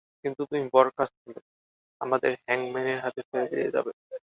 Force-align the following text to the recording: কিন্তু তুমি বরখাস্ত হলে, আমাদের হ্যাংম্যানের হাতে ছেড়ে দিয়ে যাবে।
কিন্তু 0.25 0.41
তুমি 0.49 0.63
বরখাস্ত 0.73 1.17
হলে, 1.27 1.41
আমাদের 2.01 2.31
হ্যাংম্যানের 2.45 2.99
হাতে 3.05 3.21
ছেড়ে 3.29 3.47
দিয়ে 3.53 3.69
যাবে। 3.75 3.91